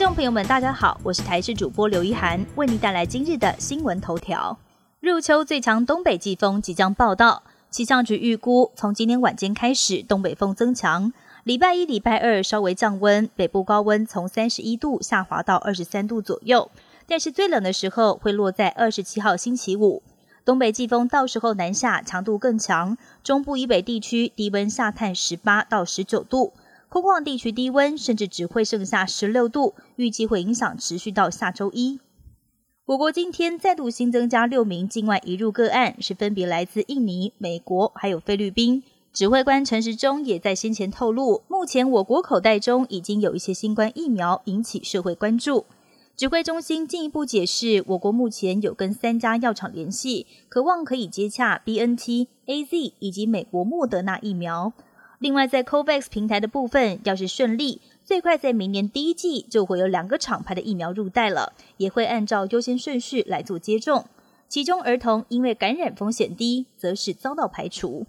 [0.00, 4.58] 众朋友们，大家好，我是台视主播刘一涵，为您带来今日的新闻头条。
[4.98, 11.12] 入秋最强东北季风即将报道，气象局预估，从今天晚间开始，东北风增强，
[11.44, 16.70] 礼拜一、礼拜二稍微降温，北部高温从三十一度下滑到二十三度左右，
[17.06, 20.02] 但是最冷的时候会落在二十七号星期五。
[20.46, 26.54] 东北季风到时候南下，强度更强，中部以北地区低温下探十八到十九度。
[26.90, 32.00] 空旷地区低温甚至只会剩下十六度，预计会影响持续到下周一。
[32.84, 38.82] 我国今天再度新增加六名境外移入个案，是分别来自印尼、美国还有菲律宾。
[39.12, 45.66] 指挥官陈时中也在先前透露，目前我国口袋中已经有一些新冠疫苗引起社会关注。
[46.16, 54.72] 指挥中心进一步解释，我国目前有跟三家药厂联系，渴望可以接洽 B N T、A Z 以及美国莫德纳疫苗。
[55.20, 64.06] 另外，在 COVAX 平台的部分，要是顺利，最快在明年第一季就会有两个厂牌的疫苗入袋了，也会按照优先顺序来做接种。
[64.48, 68.06] 其中，儿童因为感染风险低，则是遭到排除。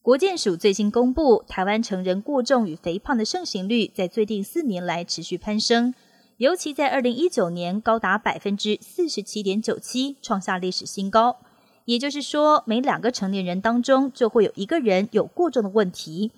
[0.00, 5.92] 国健署最新公布，台湾成人过重与肥胖的盛行率在最近四年来持续攀升，
[6.38, 11.36] 尤其在二零一九年高达百分之四十七点九七，创下历史新高。
[11.84, 16.32] 也就是说，每两个成年人当中就会有一个人有过重的问题。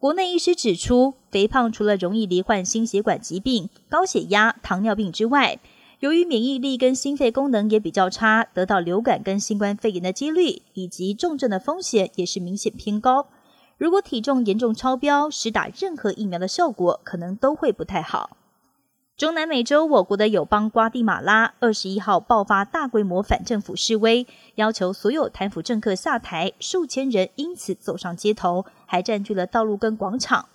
[0.00, 5.60] 国内医师指出，肥胖除了容易罹患心血管疾病、高血压、糖尿病之外，
[5.98, 13.26] 由于免疫力跟心肺功能也比较差，得到流感跟新冠肺炎的几率以及重症的风险也是明显偏高。
[13.76, 18.38] 如果体重严重超标，实打任何疫苗的效果可能都会不太好。
[19.20, 30.48] 中南美洲，我国的友邦瓜地马拉二十一号爆发大规模反政府示威，要求所有贪腐政客下台，数千人因此走上街头，还占据了道路跟广场。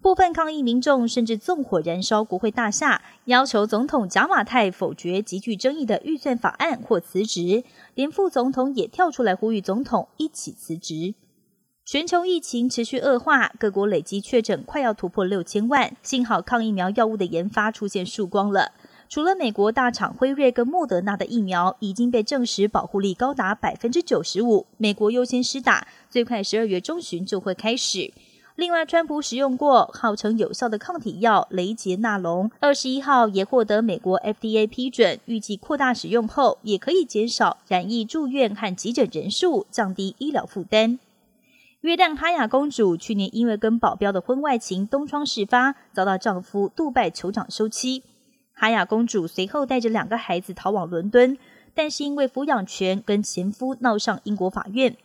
[0.00, 7.64] 部分抗议民众甚至纵火燃烧国会大厦，要求总统贾马泰否决极具争议的预算法案或辞职。
[7.96, 11.16] 连副总统也跳出来呼吁总统一起辞职。
[11.86, 15.94] 全球疫情持续恶化，各国累计确诊快要突破六千万。
[16.02, 18.72] 幸好抗疫苗药物的研发出现曙光了。
[19.10, 28.14] 除了美国大厂辉瑞跟莫德纳的疫苗已经被证实保护力高达百分之九十五，美国优先施打，最快十二月中旬就会开始。
[28.56, 40.98] 另外，川普使用过号称有效的抗体药雷杰纳龙，二十一号也获得美国 FDA 批准，预计扩大使用后，也可以减少染疫住院和急诊人数，降低医疗负担。
[41.84, 48.02] 约旦哈雅公主去年因为跟保镖的婚外情东窗事发，遭到丈夫杜拜酋长休妻。
[48.54, 51.36] 哈雅公主随后带着两个孩子逃往伦敦，
[51.74, 54.96] 但是因为抚养权跟前夫闹上英国法院。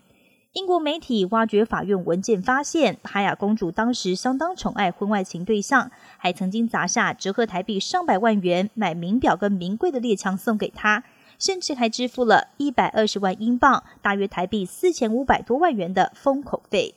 [0.53, 11.03] 英国媒体挖掘法院文件，发现哈雅公主当时相当宠爱婚外情对象，还曾经砸下折合台币上百万元买名表跟名贵的猎枪送给他。
[11.39, 16.93] 甚至还支付了一百二十万英镑，大约台币四千五百多万元的封口费。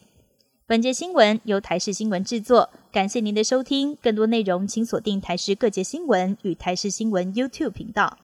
[0.66, 3.96] 本节新闻由台视新闻制作，感谢您的收听。
[4.02, 8.18] 更多内容请锁定台视各界新闻与台视新闻 YouTube 频道。